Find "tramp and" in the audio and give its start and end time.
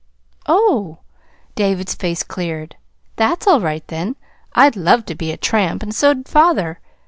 5.37-5.93